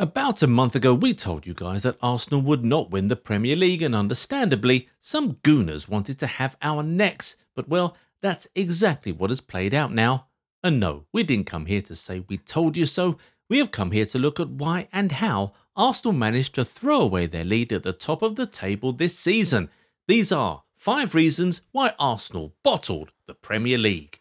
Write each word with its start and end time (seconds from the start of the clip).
About 0.00 0.42
a 0.42 0.46
month 0.46 0.74
ago, 0.74 0.94
we 0.94 1.12
told 1.12 1.46
you 1.46 1.52
guys 1.52 1.82
that 1.82 1.98
Arsenal 2.00 2.40
would 2.40 2.64
not 2.64 2.90
win 2.90 3.08
the 3.08 3.16
Premier 3.16 3.54
League, 3.54 3.82
and 3.82 3.94
understandably, 3.94 4.88
some 4.98 5.34
gooners 5.42 5.90
wanted 5.90 6.18
to 6.20 6.26
have 6.26 6.56
our 6.62 6.82
necks. 6.82 7.36
But 7.54 7.68
well, 7.68 7.94
that's 8.22 8.46
exactly 8.54 9.12
what 9.12 9.28
has 9.28 9.42
played 9.42 9.74
out 9.74 9.92
now. 9.92 10.28
And 10.62 10.80
no, 10.80 11.04
we 11.12 11.22
didn't 11.22 11.48
come 11.48 11.66
here 11.66 11.82
to 11.82 11.94
say 11.94 12.24
we 12.26 12.38
told 12.38 12.78
you 12.78 12.86
so. 12.86 13.18
We 13.50 13.58
have 13.58 13.72
come 13.72 13.90
here 13.90 14.06
to 14.06 14.18
look 14.18 14.40
at 14.40 14.48
why 14.48 14.88
and 14.90 15.12
how 15.12 15.52
Arsenal 15.76 16.14
managed 16.14 16.54
to 16.54 16.64
throw 16.64 17.02
away 17.02 17.26
their 17.26 17.44
lead 17.44 17.70
at 17.70 17.82
the 17.82 17.92
top 17.92 18.22
of 18.22 18.36
the 18.36 18.46
table 18.46 18.94
this 18.94 19.18
season. 19.18 19.68
These 20.08 20.32
are 20.32 20.62
five 20.78 21.14
reasons 21.14 21.60
why 21.72 21.92
Arsenal 21.98 22.54
bottled 22.62 23.12
the 23.26 23.34
Premier 23.34 23.76
League. 23.76 24.20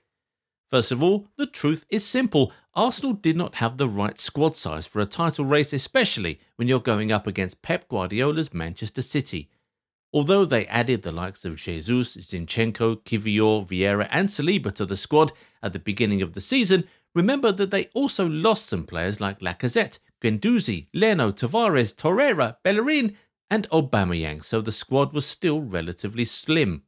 First 0.70 0.92
of 0.92 1.02
all, 1.02 1.28
the 1.38 1.48
truth 1.48 1.86
is 1.90 2.06
simple. 2.06 2.52
Arsenal 2.80 3.12
did 3.12 3.36
not 3.36 3.56
have 3.56 3.76
the 3.76 3.90
right 3.90 4.18
squad 4.18 4.56
size 4.56 4.88
for 4.88 5.02
a 5.02 5.06
title 5.06 5.44
race, 5.44 5.74
especially 5.74 6.40
when 6.56 6.70
you're 6.70 6.80
going 6.80 7.12
up 7.12 7.28
against 7.28 7.62
Pep 7.62 7.90
Guardiola's 7.90 8.54
Manchester 8.54 9.02
City. 9.02 9.50
Although 10.14 10.46
they 10.46 10.66
added 10.68 11.02
the 11.02 11.12
likes 11.12 11.44
of 11.44 11.58
Jesus, 11.58 12.16
Zinchenko, 12.16 13.04
Kiwior, 13.04 13.68
Vieira, 13.68 14.08
and 14.10 14.30
Saliba 14.30 14.72
to 14.76 14.86
the 14.86 14.96
squad 14.96 15.34
at 15.62 15.74
the 15.74 15.80
beginning 15.80 16.22
of 16.22 16.32
the 16.32 16.40
season, 16.40 16.86
remember 17.14 17.52
that 17.52 17.70
they 17.70 17.90
also 17.94 18.26
lost 18.30 18.68
some 18.68 18.86
players 18.86 19.20
like 19.20 19.42
Lacazette, 19.42 20.00
Guendouzi, 20.24 20.88
Leno, 20.94 21.34
Tavares, 21.34 21.94
Torreira, 21.94 22.56
Bellerin, 22.64 23.18
and 23.50 23.70
Aubameyang, 23.72 24.42
so 24.42 24.62
the 24.62 24.72
squad 24.72 25.12
was 25.12 25.26
still 25.26 25.60
relatively 25.60 26.24
slim. 26.24 26.84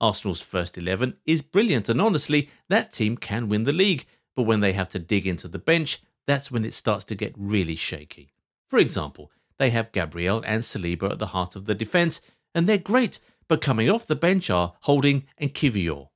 Arsenal's 0.00 0.42
first 0.42 0.78
11 0.78 1.16
is 1.26 1.42
brilliant, 1.42 1.88
and 1.88 2.00
honestly, 2.00 2.48
that 2.68 2.92
team 2.92 3.16
can 3.16 3.48
win 3.48 3.64
the 3.64 3.72
league. 3.72 4.06
But 4.36 4.42
when 4.42 4.60
they 4.60 4.72
have 4.72 4.88
to 4.90 4.98
dig 4.98 5.26
into 5.26 5.48
the 5.48 5.58
bench, 5.58 6.02
that's 6.26 6.50
when 6.50 6.64
it 6.64 6.74
starts 6.74 7.04
to 7.06 7.14
get 7.14 7.34
really 7.36 7.76
shaky. 7.76 8.32
For 8.68 8.78
example, 8.78 9.30
they 9.58 9.70
have 9.70 9.92
Gabriel 9.92 10.42
and 10.46 10.62
Saliba 10.62 11.12
at 11.12 11.18
the 11.18 11.28
heart 11.28 11.54
of 11.54 11.66
the 11.66 11.74
defence, 11.74 12.20
and 12.54 12.66
they're 12.66 12.78
great, 12.78 13.20
but 13.48 13.60
coming 13.60 13.90
off 13.90 14.06
the 14.06 14.16
bench 14.16 14.50
are 14.50 14.74
Holding 14.82 15.26
and 15.38 15.54
Kiwior. 15.54 16.08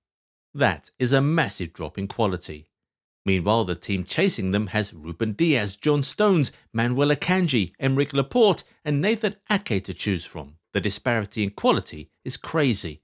That 0.55 0.91
is 0.99 1.13
a 1.13 1.21
massive 1.21 1.73
drop 1.73 1.99
in 1.99 2.09
quality. 2.09 2.71
Meanwhile, 3.25 3.67
the 3.67 3.75
team 3.75 4.05
chasing 4.05 4.53
them 4.53 4.69
has 4.69 4.95
Ruben 4.95 5.33
Dias, 5.33 5.77
John 5.77 6.03
Stones, 6.03 6.51
Manuel 6.73 7.11
Akanji, 7.11 7.73
Aymeric 7.81 8.13
Laporte, 8.15 8.65
and 8.85 9.01
Nathan 9.01 9.37
Ake 9.51 9.85
to 9.85 9.93
choose 9.93 10.25
from. 10.25 10.57
The 10.73 10.81
disparity 10.81 11.43
in 11.43 11.51
quality 11.51 12.11
is 12.25 12.37
crazy. 12.37 13.03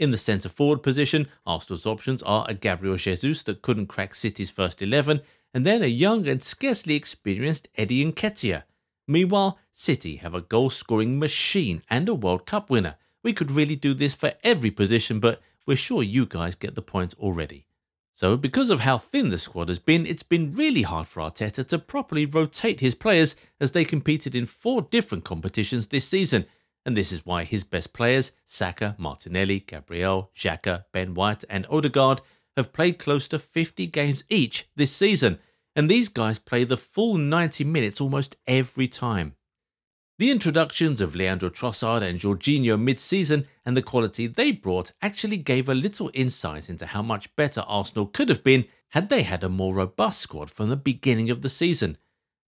In 0.00 0.12
the 0.12 0.16
centre 0.16 0.48
forward 0.48 0.82
position, 0.82 1.28
Arsenal's 1.44 1.84
options 1.84 2.22
are 2.22 2.46
a 2.48 2.54
Gabriel 2.54 2.96
Jesus 2.96 3.42
that 3.42 3.60
couldn't 3.60 3.88
crack 3.88 4.14
City's 4.14 4.50
first 4.50 4.80
11, 4.80 5.20
and 5.52 5.66
then 5.66 5.82
a 5.82 5.88
young 5.88 6.26
and 6.26 6.42
scarcely 6.42 6.94
experienced 6.94 7.68
Eddie 7.76 8.10
Nketiah. 8.10 8.62
Meanwhile, 9.06 9.58
City 9.74 10.16
have 10.16 10.34
a 10.34 10.40
goal 10.40 10.70
scoring 10.70 11.18
machine 11.18 11.82
and 11.90 12.08
a 12.08 12.14
World 12.14 12.46
Cup 12.46 12.70
winner. 12.70 12.96
We 13.22 13.34
could 13.34 13.50
really 13.50 13.76
do 13.76 13.92
this 13.92 14.14
for 14.14 14.32
every 14.42 14.70
position, 14.70 15.20
but 15.20 15.42
we're 15.66 15.76
sure 15.76 16.02
you 16.02 16.24
guys 16.24 16.54
get 16.54 16.76
the 16.76 16.80
point 16.80 17.12
already. 17.18 17.66
So, 18.14 18.38
because 18.38 18.70
of 18.70 18.80
how 18.80 18.96
thin 18.96 19.28
the 19.28 19.36
squad 19.36 19.68
has 19.68 19.78
been, 19.78 20.06
it's 20.06 20.22
been 20.22 20.54
really 20.54 20.82
hard 20.82 21.08
for 21.08 21.20
Arteta 21.20 21.66
to 21.68 21.78
properly 21.78 22.24
rotate 22.24 22.80
his 22.80 22.94
players 22.94 23.36
as 23.60 23.72
they 23.72 23.84
competed 23.84 24.34
in 24.34 24.46
four 24.46 24.80
different 24.80 25.24
competitions 25.24 25.88
this 25.88 26.08
season 26.08 26.46
and 26.84 26.96
this 26.96 27.12
is 27.12 27.26
why 27.26 27.44
his 27.44 27.64
best 27.64 27.92
players, 27.92 28.32
Saka, 28.46 28.94
Martinelli, 28.98 29.60
Gabriel, 29.60 30.30
Xhaka, 30.36 30.84
Ben 30.92 31.14
White, 31.14 31.44
and 31.48 31.66
Odegaard, 31.70 32.20
have 32.56 32.72
played 32.72 32.98
close 32.98 33.28
to 33.28 33.38
50 33.38 33.86
games 33.86 34.24
each 34.28 34.68
this 34.76 34.92
season, 34.92 35.38
and 35.76 35.88
these 35.90 36.08
guys 36.08 36.38
play 36.38 36.64
the 36.64 36.76
full 36.76 37.16
90 37.16 37.64
minutes 37.64 38.00
almost 38.00 38.36
every 38.46 38.88
time. 38.88 39.34
The 40.18 40.30
introductions 40.30 41.00
of 41.00 41.14
Leandro 41.14 41.48
Trossard 41.48 42.02
and 42.02 42.18
Jorginho 42.18 42.78
mid-season 42.78 43.46
and 43.64 43.74
the 43.74 43.80
quality 43.80 44.26
they 44.26 44.52
brought 44.52 44.92
actually 45.00 45.38
gave 45.38 45.66
a 45.66 45.74
little 45.74 46.10
insight 46.12 46.68
into 46.68 46.84
how 46.84 47.00
much 47.00 47.34
better 47.36 47.62
Arsenal 47.62 48.06
could 48.06 48.28
have 48.28 48.44
been 48.44 48.66
had 48.90 49.08
they 49.08 49.22
had 49.22 49.42
a 49.42 49.48
more 49.48 49.74
robust 49.74 50.20
squad 50.20 50.50
from 50.50 50.68
the 50.68 50.76
beginning 50.76 51.30
of 51.30 51.40
the 51.40 51.48
season. 51.48 51.96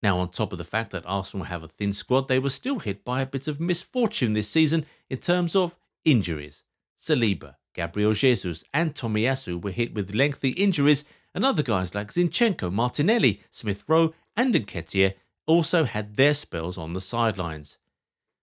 Now, 0.02 0.18
on 0.18 0.30
top 0.30 0.52
of 0.52 0.58
the 0.58 0.64
fact 0.64 0.92
that 0.92 1.04
Arsenal 1.06 1.46
have 1.46 1.62
a 1.62 1.68
thin 1.68 1.92
squad, 1.92 2.28
they 2.28 2.38
were 2.38 2.50
still 2.50 2.78
hit 2.78 3.04
by 3.04 3.20
a 3.20 3.26
bit 3.26 3.46
of 3.46 3.60
misfortune 3.60 4.32
this 4.32 4.48
season 4.48 4.86
in 5.10 5.18
terms 5.18 5.54
of 5.54 5.76
injuries. 6.04 6.64
Saliba, 6.98 7.56
Gabriel 7.74 8.14
Jesus, 8.14 8.64
and 8.72 8.94
Tomiyasu 8.94 9.62
were 9.62 9.70
hit 9.70 9.94
with 9.94 10.14
lengthy 10.14 10.50
injuries, 10.50 11.04
and 11.34 11.44
other 11.44 11.62
guys 11.62 11.94
like 11.94 12.12
Zinchenko, 12.12 12.72
Martinelli, 12.72 13.42
Smith 13.50 13.84
Rowe, 13.86 14.14
and 14.36 14.54
Nketiah 14.54 15.14
also 15.46 15.84
had 15.84 16.16
their 16.16 16.34
spells 16.34 16.78
on 16.78 16.92
the 16.92 17.00
sidelines. 17.00 17.76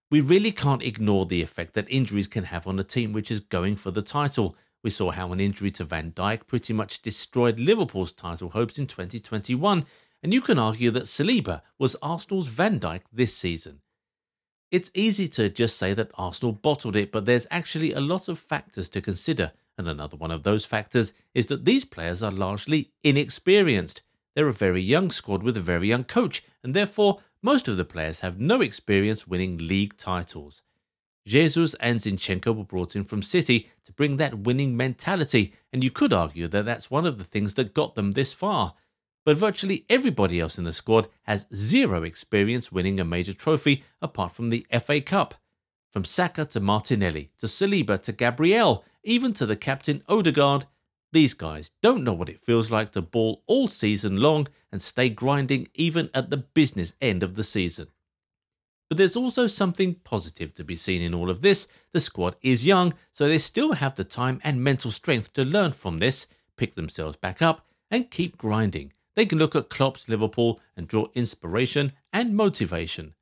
We 0.10 0.22
really 0.22 0.52
can't 0.52 0.84
ignore 0.84 1.26
the 1.26 1.42
effect 1.42 1.74
that 1.74 1.90
injuries 1.90 2.28
can 2.28 2.46
have 2.46 2.66
on 2.66 2.80
a 2.80 2.84
team 2.84 3.12
which 3.12 3.30
is 3.30 3.42
going 3.42 3.76
for 3.76 3.92
the 3.92 4.02
title. 4.02 4.56
We 4.84 4.90
saw 4.90 5.12
how 5.12 5.34
an 5.34 5.40
injury 5.40 5.72
to 5.72 5.84
Van 5.84 6.12
Dijk 6.12 6.48
pretty 6.48 6.72
much 6.72 7.02
destroyed 7.02 7.60
Liverpool's 7.60 8.14
title 8.14 8.50
hopes 8.50 8.78
in 8.78 8.88
2021 8.88 9.86
and 10.24 10.34
you 10.34 10.42
can 10.42 10.60
argue 10.60 10.92
that 10.92 11.04
Saliba 11.04 11.62
was 11.78 11.96
Arsenal's 12.02 12.48
Van 12.48 12.80
Dijk 12.80 13.02
this 13.12 13.36
season. 13.36 13.82
It's 14.72 14.92
easy 14.94 15.28
to 15.30 15.50
just 15.50 15.78
say 15.78 15.94
that 15.94 16.12
Arsenal 16.16 16.52
bottled 16.52 16.96
it, 16.96 17.12
but 17.12 17.26
there's 17.26 17.48
actually 17.50 17.94
a 17.94 18.02
lot 18.02 18.28
of 18.28 18.38
factors 18.38 18.90
to 18.90 19.02
consider, 19.02 19.54
and 19.78 19.88
another 19.88 20.18
one 20.18 20.32
of 20.32 20.44
those 20.44 20.66
factors 20.66 21.14
is 21.34 21.48
that 21.48 21.64
these 21.64 21.86
players 21.86 22.22
are 22.22 22.32
largely 22.32 22.92
inexperienced. 23.04 24.02
They're 24.36 24.48
a 24.48 24.54
very 24.54 24.82
young 24.82 25.10
squad 25.10 25.42
with 25.42 25.56
a 25.56 25.62
very 25.62 25.88
young 25.88 26.04
coach, 26.04 26.44
and 26.64 26.74
therefore 26.74 27.20
most 27.42 27.68
of 27.68 27.78
the 27.78 27.86
players 27.86 28.20
have 28.20 28.40
no 28.40 28.62
experience 28.62 29.28
winning 29.28 29.58
league 29.58 29.96
titles. 29.98 30.64
Jesus 31.26 31.74
and 31.76 32.00
Zinchenko 32.00 32.56
were 32.56 32.64
brought 32.64 32.96
in 32.96 33.04
from 33.04 33.22
City 33.22 33.70
to 33.86 33.94
bring 33.94 34.18
that 34.18 34.40
winning 34.40 34.76
mentality, 34.76 35.54
and 35.72 35.84
you 35.84 35.92
could 35.92 36.12
argue 36.12 36.48
that 36.48 36.66
that's 36.66 36.92
one 36.92 37.06
of 37.06 37.18
the 37.18 37.24
things 37.24 37.54
that 37.54 37.74
got 37.74 37.96
them 37.96 38.12
this 38.12 38.34
far 38.34 38.76
but 39.28 39.36
virtually 39.36 39.84
everybody 39.90 40.40
else 40.40 40.58
in 40.58 40.64
the 40.64 40.72
squad 40.72 41.10
has 41.24 41.48
zero 41.54 42.02
experience 42.04 42.72
winning 42.72 42.98
a 42.98 43.04
major 43.04 43.34
trophy 43.34 43.84
apart 44.02 44.32
from 44.32 44.48
the 44.48 44.66
FA 44.80 45.02
Cup. 45.02 45.36
From 45.92 46.06
Saka 46.06 46.46
to 46.46 46.62
Martinelli, 46.62 47.32
to 47.40 47.46
Saliba 47.46 48.02
to 48.04 48.14
Gabriel, 48.14 48.86
even 49.04 49.34
to 49.34 49.46
the 49.46 49.58
captain 49.58 50.02
Odegaard, 50.08 50.66
these 51.12 51.34
guys 51.34 51.74
don't 51.82 52.06
know 52.06 52.14
what 52.14 52.30
it 52.30 52.40
feels 52.40 52.72
like 52.72 52.94
to 52.94 53.02
ball 53.02 53.44
all 53.48 53.68
season 53.68 54.16
long 54.16 54.48
and 54.72 54.82
stay 54.82 55.10
grinding 55.10 55.68
even 55.74 56.10
at 56.14 56.30
the 56.30 56.38
business 56.38 56.94
end 57.02 57.22
of 57.22 57.36
the 57.36 57.44
season. 57.44 57.90
But 58.88 58.98
there's 58.98 59.18
also 59.18 59.46
something 59.46 59.96
positive 60.06 60.54
to 60.54 60.64
be 60.64 60.78
seen 60.78 61.02
in 61.02 61.14
all 61.14 61.30
of 61.30 61.42
this. 61.42 61.68
The 61.92 62.00
squad 62.00 62.38
is 62.42 62.66
young, 62.66 62.94
so 63.12 63.28
they 63.28 63.40
still 63.40 63.74
have 63.74 63.96
the 63.96 64.06
time 64.06 64.40
and 64.46 64.64
mental 64.64 64.90
strength 64.90 65.34
to 65.34 65.44
learn 65.44 65.74
from 65.74 65.98
this, 65.98 66.28
pick 66.56 66.76
themselves 66.76 67.18
back 67.18 67.42
up, 67.42 67.68
and 67.92 68.10
keep 68.10 68.38
grinding. 68.38 68.94
They 69.18 69.26
can 69.26 69.40
look 69.40 69.56
at 69.56 69.70
Klopp's 69.70 70.08
Liverpool 70.08 70.62
and 70.78 70.88
draw 70.88 71.08
inspiration 71.16 71.94
and 72.14 72.36
motivation. 72.36 73.16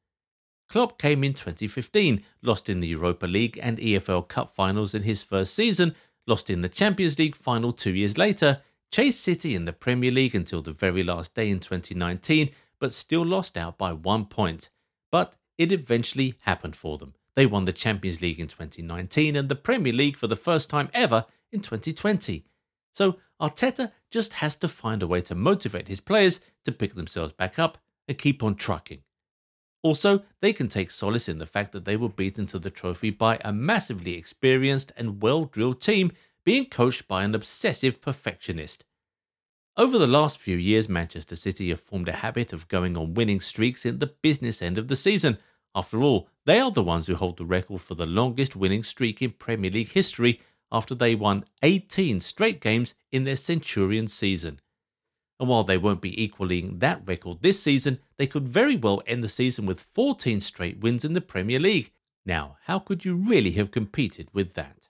Klopp 0.67 0.99
came 0.99 1.23
in 1.23 1.33
2015, 1.33 2.21
lost 2.41 2.67
in 2.67 2.81
the 2.81 2.87
Europa 2.87 3.27
League 3.27 3.57
and 3.63 3.77
EFL 3.77 4.27
Cup 4.27 4.53
finals 4.53 4.93
in 4.93 5.03
his 5.03 5.23
first 5.23 5.53
season, 5.53 5.95
lost 6.27 6.49
in 6.49 6.59
the 6.59 6.67
Champions 6.67 7.17
League 7.17 7.37
final 7.37 7.71
two 7.71 7.93
years 7.93 8.17
later, 8.17 8.59
chased 8.91 9.21
City 9.21 9.55
in 9.55 9.63
the 9.63 9.71
Premier 9.71 10.11
League 10.11 10.35
until 10.35 10.61
the 10.61 10.73
very 10.73 11.01
last 11.01 11.33
day 11.33 11.49
in 11.49 11.61
2019, 11.61 12.49
but 12.77 12.91
still 12.91 13.25
lost 13.25 13.55
out 13.55 13.77
by 13.77 13.93
one 13.93 14.25
point. 14.25 14.69
But 15.13 15.37
it 15.57 15.71
eventually 15.71 16.35
happened 16.41 16.75
for 16.75 16.97
them. 16.97 17.13
They 17.37 17.45
won 17.45 17.63
the 17.63 17.71
Champions 17.71 18.21
League 18.21 18.41
in 18.41 18.47
2019 18.47 19.37
and 19.37 19.47
the 19.47 19.55
Premier 19.55 19.93
League 19.93 20.17
for 20.17 20.27
the 20.27 20.35
first 20.35 20.69
time 20.69 20.89
ever 20.93 21.25
in 21.53 21.61
2020. 21.61 22.43
So 22.91 23.17
Arteta 23.41 23.91
just 24.09 24.33
has 24.33 24.55
to 24.57 24.67
find 24.67 25.03
a 25.03 25.07
way 25.07 25.21
to 25.21 25.35
motivate 25.35 25.87
his 25.87 25.99
players 25.99 26.39
to 26.63 26.71
pick 26.71 26.95
themselves 26.95 27.33
back 27.33 27.59
up 27.59 27.77
and 28.07 28.17
keep 28.17 28.41
on 28.41 28.55
trucking. 28.55 29.01
Also, 29.81 30.23
they 30.41 30.51
can 30.51 30.67
take 30.67 30.89
solace 30.89 31.29
in 31.29 31.37
the 31.37 31.45
fact 31.45 31.71
that 31.71 31.85
they 31.85 31.95
were 31.95 32.09
beaten 32.09 32.47
to 32.47 32.57
the 32.57 32.71
trophy 32.71 33.11
by 33.11 33.37
a 33.41 33.53
massively 33.53 34.15
experienced 34.15 34.91
and 34.97 35.21
well 35.21 35.45
drilled 35.45 35.81
team 35.81 36.11
being 36.43 36.65
coached 36.65 37.07
by 37.07 37.23
an 37.23 37.35
obsessive 37.35 38.01
perfectionist. 38.01 38.83
Over 39.77 39.97
the 39.97 40.07
last 40.07 40.37
few 40.37 40.55
years, 40.55 40.87
Manchester 40.87 41.35
City 41.35 41.69
have 41.69 41.81
formed 41.81 42.07
a 42.07 42.13
habit 42.13 42.53
of 42.53 42.67
going 42.69 42.95
on 42.95 43.13
winning 43.13 43.41
streaks 43.41 43.85
in 43.85 43.99
the 43.99 44.07
business 44.07 44.61
end 44.61 44.77
of 44.77 44.87
the 44.87 44.95
season. 44.95 45.37
After 45.75 46.01
all, 46.01 46.29
they 46.45 46.59
are 46.61 46.71
the 46.71 46.81
ones 46.81 47.07
who 47.07 47.15
hold 47.15 47.37
the 47.37 47.45
record 47.45 47.81
for 47.81 47.95
the 47.95 48.05
longest 48.05 48.55
winning 48.55 48.83
streak 48.83 49.21
in 49.21 49.31
Premier 49.31 49.69
League 49.69 49.91
history 49.91 50.39
after 50.75 50.93
they 50.93 51.15
won 51.15 51.45
18 51.63 52.19
straight 52.19 52.59
games 52.59 52.95
in 53.09 53.23
their 53.23 53.37
Centurion 53.37 54.09
season. 54.09 54.59
And 55.39 55.47
while 55.47 55.63
they 55.63 55.77
won't 55.77 56.01
be 56.01 56.21
equaling 56.21 56.79
that 56.79 57.07
record 57.07 57.37
this 57.41 57.63
season, 57.63 57.99
they 58.17 58.27
could 58.27 58.45
very 58.45 58.75
well 58.75 59.01
end 59.07 59.23
the 59.23 59.29
season 59.29 59.65
with 59.65 59.79
14 59.79 60.41
straight 60.41 60.81
wins 60.81 61.05
in 61.05 61.13
the 61.13 61.21
Premier 61.21 61.59
League. 61.59 61.91
Now, 62.25 62.57
how 62.65 62.79
could 62.79 63.05
you 63.05 63.15
really 63.15 63.51
have 63.51 63.71
competed 63.71 64.27
with 64.33 64.53
that? 64.55 64.89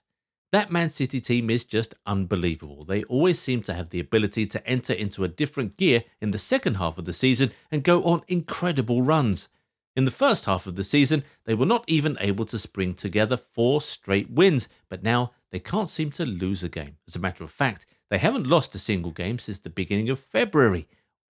That 0.50 0.72
Man 0.72 0.90
City 0.90 1.20
team 1.20 1.50
is 1.50 1.64
just 1.64 1.94
unbelievable. 2.04 2.84
They 2.84 3.04
always 3.04 3.38
seem 3.38 3.62
to 3.62 3.74
have 3.74 3.90
the 3.90 4.00
ability 4.00 4.46
to 4.46 4.66
enter 4.66 4.92
into 4.92 5.22
a 5.22 5.28
different 5.28 5.76
gear 5.76 6.02
in 6.20 6.32
the 6.32 6.38
second 6.38 6.74
half 6.74 6.98
of 6.98 7.04
the 7.04 7.12
season 7.12 7.52
and 7.70 7.84
go 7.84 8.02
on 8.02 8.22
incredible 8.26 9.02
runs. 9.02 9.48
In 9.96 10.04
the 10.04 10.10
first 10.10 10.44
half 10.44 10.66
of 10.66 10.76
the 10.76 10.84
season, 10.84 11.24
they 11.44 11.54
were 11.54 11.64
not 11.64 11.84
even 11.86 12.18
able 12.20 12.44
to 12.46 12.58
spring 12.58 12.92
together 12.92 13.36
four 13.36 13.80
straight 13.80 14.30
wins, 14.30 14.68
but 14.90 15.02
now 15.02 15.32
they 15.56 15.60
can't 15.60 15.88
seem 15.88 16.10
to 16.10 16.26
lose 16.26 16.62
a 16.62 16.68
game. 16.68 16.98
As 17.08 17.16
a 17.16 17.18
matter 17.18 17.42
of 17.42 17.50
fact, 17.50 17.86
they 18.10 18.18
haven't 18.18 18.46
lost 18.46 18.74
a 18.74 18.78
single 18.78 19.10
game 19.10 19.38
since 19.38 19.58
the 19.58 19.70
beginning 19.70 20.10
of 20.10 20.18
February. 20.18 20.86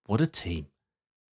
What 0.06 0.20
a 0.20 0.26
team. 0.26 0.66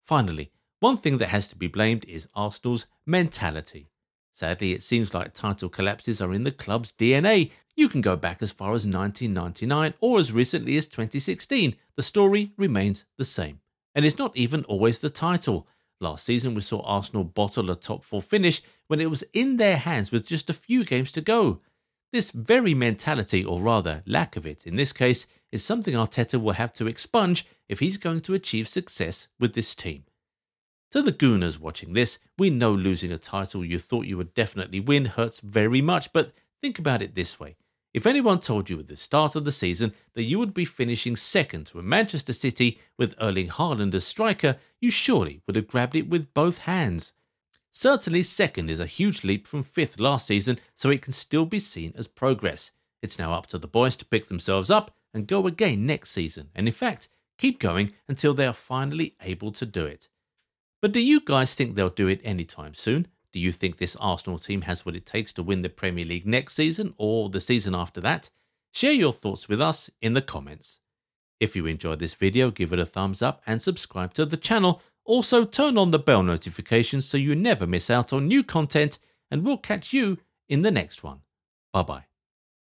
Finally, 0.06 0.52
one 0.80 0.98
thing 0.98 1.18
that 1.18 1.30
has 1.30 1.50
to 1.50 1.56
be 1.56 1.66
blamed 1.66 2.06
is 2.06 2.28
Arsenal's 2.36 2.86
mentality. 3.04 3.90
Sadly, 4.32 4.74
it 4.74 4.84
seems 4.84 5.12
like 5.12 5.34
title 5.34 5.70
collapses 5.70 6.22
are 6.22 6.36
in 6.36 6.44
the 6.44 6.52
club's 6.52 6.92
DNA. 6.92 7.50
You 7.76 7.90
can 7.90 8.02
go 8.02 8.16
back 8.16 8.44
as 8.44 8.52
far 8.52 8.74
as 8.76 8.86
1999 8.86 9.96
or 10.00 10.20
as 10.20 10.32
recently 10.32 10.78
as 10.78 10.88
2016. 10.88 11.76
The 11.96 12.04
story 12.04 12.52
remains 12.60 13.06
the 13.18 13.26
same. 13.26 13.62
And 13.96 14.06
it's 14.06 14.20
not 14.20 14.38
even 14.38 14.66
always 14.66 15.00
the 15.00 15.10
title. 15.10 15.68
Last 16.00 16.26
season, 16.26 16.54
we 16.54 16.62
saw 16.62 16.82
Arsenal 16.82 17.24
bottle 17.24 17.72
a 17.72 17.76
top 17.76 18.04
four 18.04 18.22
finish 18.22 18.62
when 18.86 19.02
it 19.02 19.10
was 19.10 19.24
in 19.34 19.58
their 19.58 19.78
hands 19.78 20.12
with 20.12 20.28
just 20.28 20.52
a 20.52 20.54
few 20.54 20.86
games 20.86 21.12
to 21.14 21.22
go. 21.22 21.60
This 22.14 22.30
very 22.30 22.76
mentality, 22.76 23.44
or 23.44 23.60
rather 23.60 24.04
lack 24.06 24.36
of 24.36 24.46
it 24.46 24.68
in 24.68 24.76
this 24.76 24.94
case, 24.94 25.26
is 25.52 25.66
something 25.66 25.96
Arteta 25.96 26.40
will 26.40 26.54
have 26.54 26.72
to 26.74 26.86
expunge 26.86 27.44
if 27.68 27.80
he's 27.80 27.98
going 27.98 28.22
to 28.22 28.36
achieve 28.36 28.68
success 28.68 29.28
with 29.40 29.56
this 29.56 29.74
team. 29.74 30.04
To 30.92 31.02
the 31.02 31.12
Gooners 31.12 31.58
watching 31.58 31.94
this, 31.94 32.20
we 32.38 32.52
know 32.52 32.72
losing 32.72 33.12
a 33.12 33.18
title 33.18 33.66
you 33.66 33.80
thought 33.80 34.06
you 34.06 34.16
would 34.18 34.36
definitely 34.36 34.80
win 34.80 35.06
hurts 35.06 35.40
very 35.40 35.82
much, 35.82 36.14
but 36.14 36.34
think 36.62 36.78
about 36.78 37.02
it 37.02 37.16
this 37.16 37.40
way. 37.40 37.56
If 37.96 38.06
anyone 38.06 38.40
told 38.40 38.70
you 38.70 38.78
at 38.78 38.90
the 38.90 38.96
start 38.96 39.36
of 39.36 39.44
the 39.44 39.52
season 39.52 39.92
that 40.14 40.24
you 40.24 40.38
would 40.38 40.54
be 40.54 40.66
finishing 40.66 41.16
second 41.16 41.66
to 41.68 41.80
a 41.80 41.84
Manchester 41.84 42.34
City 42.34 42.80
with 42.96 43.16
Erling 43.20 43.50
Haaland 43.50 43.96
as 43.96 44.06
striker, 44.06 44.58
you 44.80 44.92
surely 44.92 45.42
would 45.48 45.56
have 45.56 45.68
grabbed 45.68 45.96
it 45.96 46.10
with 46.10 46.32
both 46.36 46.60
hands. 46.60 47.12
Certainly, 47.74 48.24
second 48.24 48.70
is 48.70 48.80
a 48.80 48.86
huge 48.86 49.24
leap 49.24 49.48
from 49.48 49.64
fifth 49.64 50.00
last 50.00 50.28
season, 50.28 50.60
so 50.76 50.90
it 50.90 51.02
can 51.02 51.12
still 51.12 51.46
be 51.46 51.60
seen 51.60 51.92
as 51.98 52.08
progress. 52.08 52.72
It's 53.02 53.20
now 53.20 53.34
up 53.34 53.48
to 53.48 53.58
the 53.58 53.68
boys 53.68 53.96
to 53.98 54.06
pick 54.06 54.30
themselves 54.30 54.70
up 54.70 54.96
and 55.14 55.28
go 55.28 55.48
again 55.48 55.86
next 55.86 56.12
season, 56.12 56.50
and 56.56 56.68
in 56.68 56.74
fact, 56.74 57.10
keep 57.38 57.60
going 57.60 57.94
until 58.08 58.34
they 58.34 58.46
are 58.46 58.54
finally 58.54 59.16
able 59.22 59.52
to 59.54 59.66
do 59.66 59.86
it. 59.86 60.08
But 60.82 60.92
do 60.92 61.02
you 61.02 61.20
guys 61.20 61.56
think 61.56 61.76
they'll 61.76 61.90
do 61.90 62.08
it 62.08 62.22
anytime 62.24 62.76
soon? 62.76 63.08
Do 63.32 63.40
you 63.40 63.52
think 63.52 63.78
this 63.78 63.96
Arsenal 63.96 64.38
team 64.38 64.62
has 64.62 64.86
what 64.86 64.96
it 64.96 65.06
takes 65.08 65.34
to 65.34 65.44
win 65.44 65.62
the 65.62 65.70
Premier 65.70 66.06
League 66.06 66.28
next 66.28 66.54
season 66.54 66.94
or 66.98 67.30
the 67.30 67.42
season 67.42 67.74
after 67.74 68.00
that? 68.02 68.30
Share 68.72 68.92
your 68.92 69.14
thoughts 69.14 69.50
with 69.50 69.60
us 69.60 69.90
in 70.02 70.14
the 70.14 70.22
comments. 70.22 70.80
If 71.40 71.56
you 71.56 71.66
enjoyed 71.66 72.00
this 72.00 72.14
video, 72.14 72.52
give 72.52 72.72
it 72.72 72.80
a 72.80 72.86
thumbs 72.86 73.22
up 73.22 73.42
and 73.48 73.62
subscribe 73.62 74.14
to 74.14 74.26
the 74.26 74.38
channel. 74.38 74.82
Also, 75.06 75.44
turn 75.44 75.78
on 75.78 75.92
the 75.92 76.00
bell 76.00 76.24
notifications 76.24 77.06
so 77.06 77.18
you 77.18 77.36
never 77.36 77.68
miss 77.68 77.90
out 77.90 78.14
on 78.14 78.28
new 78.28 78.44
content, 78.44 79.00
and 79.30 79.44
we'll 79.44 79.58
catch 79.58 79.92
you 79.94 80.18
in 80.48 80.62
the 80.62 80.72
next 80.72 81.04
one. 81.04 81.22
Bye 81.74 81.84
bye. 81.84 82.13